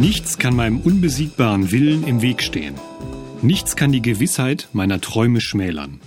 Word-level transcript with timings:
Nichts 0.00 0.38
kann 0.38 0.56
meinem 0.56 0.80
unbesiegbaren 0.80 1.72
Willen 1.72 2.04
im 2.04 2.22
Weg 2.22 2.42
stehen. 2.42 2.74
Nichts 3.42 3.76
kann 3.76 3.92
die 3.92 4.00
Gewissheit 4.00 4.70
meiner 4.72 5.02
Träume 5.02 5.42
schmälern. 5.42 6.00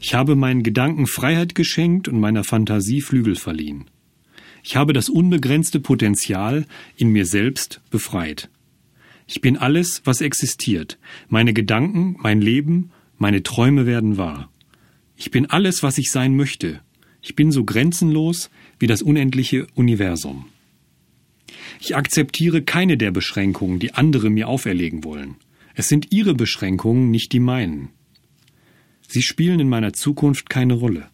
Ich 0.00 0.12
habe 0.14 0.34
meinen 0.34 0.64
Gedanken 0.64 1.06
Freiheit 1.06 1.54
geschenkt 1.54 2.08
und 2.08 2.18
meiner 2.18 2.42
Fantasie 2.42 3.00
Flügel 3.00 3.36
verliehen. 3.36 3.84
Ich 4.64 4.74
habe 4.74 4.92
das 4.92 5.08
unbegrenzte 5.08 5.78
Potenzial 5.78 6.66
in 6.96 7.10
mir 7.10 7.24
selbst 7.24 7.80
befreit. 7.90 8.50
Ich 9.28 9.40
bin 9.40 9.56
alles, 9.56 10.02
was 10.02 10.20
existiert. 10.20 10.98
Meine 11.28 11.52
Gedanken, 11.52 12.16
mein 12.18 12.40
Leben, 12.40 12.90
meine 13.18 13.44
Träume 13.44 13.86
werden 13.86 14.16
wahr. 14.16 14.50
Ich 15.14 15.30
bin 15.30 15.46
alles, 15.46 15.84
was 15.84 15.96
ich 15.98 16.10
sein 16.10 16.34
möchte. 16.34 16.80
Ich 17.22 17.36
bin 17.36 17.52
so 17.52 17.62
grenzenlos 17.62 18.50
wie 18.80 18.88
das 18.88 19.00
unendliche 19.00 19.68
Universum. 19.76 20.46
Ich 21.80 21.96
akzeptiere 21.96 22.62
keine 22.62 22.96
der 22.96 23.10
Beschränkungen, 23.10 23.78
die 23.78 23.94
andere 23.94 24.30
mir 24.30 24.48
auferlegen 24.48 25.04
wollen. 25.04 25.36
Es 25.74 25.88
sind 25.88 26.08
ihre 26.10 26.34
Beschränkungen, 26.34 27.10
nicht 27.10 27.32
die 27.32 27.40
meinen. 27.40 27.90
Sie 29.06 29.22
spielen 29.22 29.60
in 29.60 29.68
meiner 29.68 29.92
Zukunft 29.92 30.50
keine 30.50 30.74
Rolle. 30.74 31.08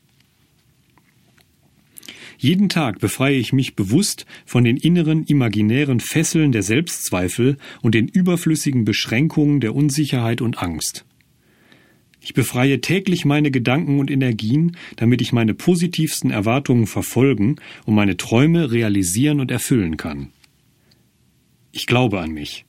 Jeden 2.39 2.69
Tag 2.69 2.99
befreie 2.99 3.37
ich 3.37 3.53
mich 3.53 3.77
bewusst 3.77 4.27
von 4.45 4.65
den 4.65 4.77
inneren 4.77 5.25
imaginären 5.25 6.01
Fesseln 6.01 6.51
der 6.51 6.63
Selbstzweifel 6.63 7.57
und 7.81 7.95
den 7.95 8.09
überflüssigen 8.09 8.85
Beschränkungen 8.85 9.61
der 9.61 9.75
Unsicherheit 9.75 10.41
und 10.41 10.63
Angst. 10.63 11.05
Ich 12.21 12.35
befreie 12.35 12.81
täglich 12.81 13.25
meine 13.27 13.51
Gedanken 13.51 13.99
und 13.99 14.11
Energien, 14.11 14.77
damit 14.97 15.21
ich 15.21 15.33
meine 15.33 15.55
positivsten 15.55 16.31
Erwartungen 16.31 16.87
verfolgen 16.87 17.57
und 17.85 17.95
meine 17.95 18.17
Träume 18.17 18.73
realisieren 18.73 19.41
und 19.41 19.51
erfüllen 19.51 19.99
kann. 19.99 20.31
Ich 21.77 21.89
glaube 21.89 22.21
an 22.21 22.31
mich. 22.31 22.67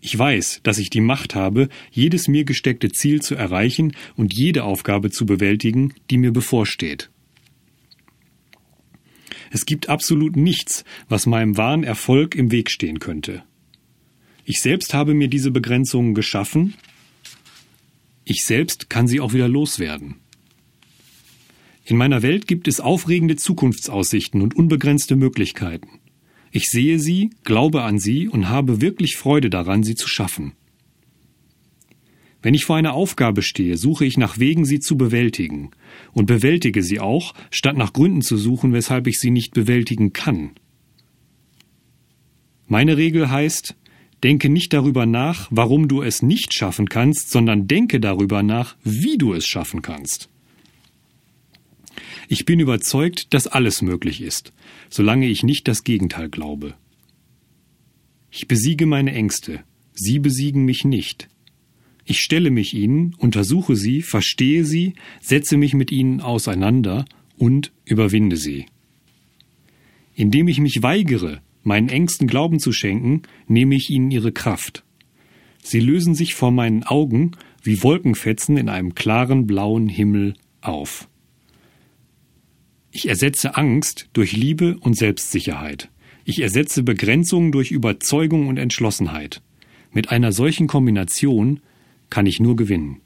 Ich 0.00 0.18
weiß, 0.18 0.60
dass 0.62 0.78
ich 0.78 0.88
die 0.88 1.02
Macht 1.02 1.34
habe, 1.34 1.68
jedes 1.90 2.26
mir 2.26 2.44
gesteckte 2.44 2.88
Ziel 2.90 3.20
zu 3.20 3.34
erreichen 3.34 3.94
und 4.16 4.32
jede 4.32 4.64
Aufgabe 4.64 5.10
zu 5.10 5.26
bewältigen, 5.26 5.92
die 6.08 6.16
mir 6.16 6.32
bevorsteht. 6.32 7.10
Es 9.50 9.66
gibt 9.66 9.90
absolut 9.90 10.36
nichts, 10.36 10.84
was 11.10 11.26
meinem 11.26 11.58
wahren 11.58 11.84
Erfolg 11.84 12.34
im 12.34 12.50
Weg 12.50 12.70
stehen 12.70 12.98
könnte. 12.98 13.42
Ich 14.46 14.62
selbst 14.62 14.94
habe 14.94 15.12
mir 15.12 15.28
diese 15.28 15.50
Begrenzungen 15.50 16.14
geschaffen. 16.14 16.76
Ich 18.24 18.46
selbst 18.46 18.88
kann 18.88 19.06
sie 19.06 19.20
auch 19.20 19.34
wieder 19.34 19.48
loswerden. 19.48 20.14
In 21.84 21.98
meiner 21.98 22.22
Welt 22.22 22.46
gibt 22.46 22.68
es 22.68 22.80
aufregende 22.80 23.36
Zukunftsaussichten 23.36 24.40
und 24.40 24.56
unbegrenzte 24.56 25.14
Möglichkeiten. 25.14 26.00
Ich 26.58 26.64
sehe 26.64 26.98
sie, 26.98 27.30
glaube 27.44 27.84
an 27.84 28.00
sie 28.00 28.26
und 28.26 28.48
habe 28.48 28.80
wirklich 28.80 29.16
Freude 29.16 29.48
daran, 29.48 29.84
sie 29.84 29.94
zu 29.94 30.08
schaffen. 30.08 30.54
Wenn 32.42 32.52
ich 32.52 32.64
vor 32.64 32.74
einer 32.74 32.94
Aufgabe 32.94 33.42
stehe, 33.42 33.76
suche 33.76 34.04
ich 34.04 34.18
nach 34.18 34.40
Wegen, 34.40 34.64
sie 34.64 34.80
zu 34.80 34.96
bewältigen, 34.96 35.70
und 36.14 36.26
bewältige 36.26 36.82
sie 36.82 36.98
auch, 36.98 37.32
statt 37.52 37.76
nach 37.76 37.92
Gründen 37.92 38.22
zu 38.22 38.36
suchen, 38.36 38.72
weshalb 38.72 39.06
ich 39.06 39.20
sie 39.20 39.30
nicht 39.30 39.54
bewältigen 39.54 40.12
kann. 40.12 40.50
Meine 42.66 42.96
Regel 42.96 43.30
heißt, 43.30 43.76
denke 44.24 44.48
nicht 44.48 44.72
darüber 44.72 45.06
nach, 45.06 45.46
warum 45.52 45.86
du 45.86 46.02
es 46.02 46.22
nicht 46.22 46.54
schaffen 46.54 46.88
kannst, 46.88 47.30
sondern 47.30 47.68
denke 47.68 48.00
darüber 48.00 48.42
nach, 48.42 48.74
wie 48.82 49.16
du 49.16 49.32
es 49.32 49.46
schaffen 49.46 49.80
kannst. 49.80 50.28
Ich 52.30 52.44
bin 52.44 52.60
überzeugt, 52.60 53.32
dass 53.32 53.46
alles 53.46 53.80
möglich 53.80 54.20
ist, 54.20 54.52
solange 54.90 55.26
ich 55.26 55.42
nicht 55.44 55.66
das 55.66 55.82
Gegenteil 55.82 56.28
glaube. 56.28 56.74
Ich 58.30 58.46
besiege 58.46 58.84
meine 58.84 59.12
Ängste, 59.14 59.64
sie 59.94 60.18
besiegen 60.18 60.66
mich 60.66 60.84
nicht. 60.84 61.28
Ich 62.04 62.20
stelle 62.20 62.50
mich 62.50 62.74
ihnen, 62.74 63.14
untersuche 63.16 63.76
sie, 63.76 64.02
verstehe 64.02 64.64
sie, 64.64 64.92
setze 65.22 65.56
mich 65.56 65.72
mit 65.72 65.90
ihnen 65.90 66.20
auseinander 66.20 67.06
und 67.38 67.72
überwinde 67.86 68.36
sie. 68.36 68.66
Indem 70.14 70.48
ich 70.48 70.60
mich 70.60 70.82
weigere, 70.82 71.40
meinen 71.62 71.88
Ängsten 71.88 72.26
Glauben 72.26 72.58
zu 72.58 72.72
schenken, 72.72 73.22
nehme 73.46 73.74
ich 73.74 73.88
ihnen 73.88 74.10
ihre 74.10 74.32
Kraft. 74.32 74.84
Sie 75.62 75.80
lösen 75.80 76.14
sich 76.14 76.34
vor 76.34 76.50
meinen 76.50 76.82
Augen 76.82 77.32
wie 77.62 77.82
Wolkenfetzen 77.82 78.58
in 78.58 78.68
einem 78.68 78.94
klaren 78.94 79.46
blauen 79.46 79.88
Himmel 79.88 80.34
auf. 80.60 81.08
Ich 82.90 83.08
ersetze 83.08 83.56
Angst 83.56 84.08
durch 84.12 84.32
Liebe 84.32 84.78
und 84.80 84.96
Selbstsicherheit. 84.96 85.90
Ich 86.24 86.40
ersetze 86.40 86.82
Begrenzungen 86.82 87.52
durch 87.52 87.70
Überzeugung 87.70 88.48
und 88.48 88.56
Entschlossenheit. 88.56 89.42
Mit 89.92 90.10
einer 90.10 90.32
solchen 90.32 90.66
Kombination 90.66 91.60
kann 92.10 92.26
ich 92.26 92.40
nur 92.40 92.56
gewinnen. 92.56 93.00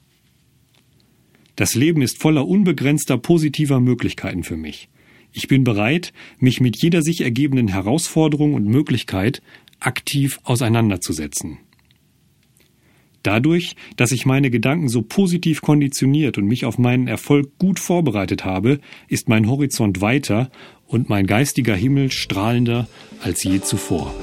Das 1.55 1.75
Leben 1.75 2.01
ist 2.01 2.21
voller 2.21 2.47
unbegrenzter 2.47 3.17
positiver 3.17 3.79
Möglichkeiten 3.79 4.43
für 4.43 4.57
mich. 4.57 4.89
Ich 5.31 5.47
bin 5.47 5.63
bereit, 5.63 6.13
mich 6.39 6.61
mit 6.61 6.81
jeder 6.81 7.01
sich 7.01 7.21
ergebenden 7.21 7.67
Herausforderung 7.67 8.53
und 8.53 8.65
Möglichkeit 8.65 9.41
aktiv 9.79 10.39
auseinanderzusetzen. 10.43 11.59
Dadurch, 13.23 13.75
dass 13.95 14.11
ich 14.11 14.25
meine 14.25 14.49
Gedanken 14.49 14.89
so 14.89 15.01
positiv 15.01 15.61
konditioniert 15.61 16.37
und 16.37 16.45
mich 16.45 16.65
auf 16.65 16.77
meinen 16.77 17.07
Erfolg 17.07 17.57
gut 17.57 17.79
vorbereitet 17.79 18.43
habe, 18.43 18.79
ist 19.07 19.29
mein 19.29 19.49
Horizont 19.49 20.01
weiter 20.01 20.51
und 20.85 21.09
mein 21.09 21.25
geistiger 21.25 21.75
Himmel 21.75 22.11
strahlender 22.11 22.87
als 23.21 23.43
je 23.43 23.61
zuvor. 23.61 24.13